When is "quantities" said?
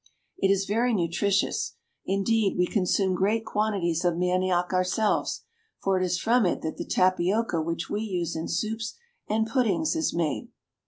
3.45-4.03